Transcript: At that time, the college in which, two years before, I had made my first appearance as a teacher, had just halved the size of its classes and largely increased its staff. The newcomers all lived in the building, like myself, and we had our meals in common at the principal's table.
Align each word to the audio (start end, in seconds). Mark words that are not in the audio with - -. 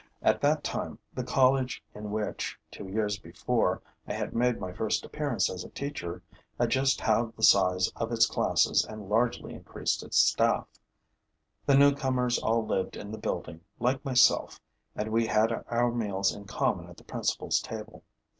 At 0.23 0.41
that 0.41 0.63
time, 0.63 0.97
the 1.13 1.23
college 1.23 1.83
in 1.93 2.09
which, 2.09 2.57
two 2.71 2.87
years 2.87 3.19
before, 3.19 3.83
I 4.07 4.13
had 4.13 4.33
made 4.33 4.59
my 4.59 4.73
first 4.73 5.05
appearance 5.05 5.47
as 5.47 5.63
a 5.63 5.69
teacher, 5.69 6.23
had 6.59 6.71
just 6.71 6.99
halved 7.01 7.37
the 7.37 7.43
size 7.43 7.87
of 7.95 8.11
its 8.11 8.25
classes 8.25 8.83
and 8.83 9.07
largely 9.09 9.53
increased 9.53 10.01
its 10.01 10.17
staff. 10.17 10.67
The 11.67 11.77
newcomers 11.77 12.39
all 12.39 12.65
lived 12.65 12.95
in 12.97 13.11
the 13.11 13.19
building, 13.19 13.61
like 13.79 14.03
myself, 14.03 14.59
and 14.95 15.11
we 15.11 15.27
had 15.27 15.51
our 15.67 15.91
meals 15.91 16.33
in 16.35 16.45
common 16.45 16.89
at 16.89 16.97
the 16.97 17.03
principal's 17.03 17.59
table. 17.59 18.03